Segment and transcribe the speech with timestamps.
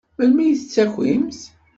[0.17, 1.39] Melmi ay d-tettakimt?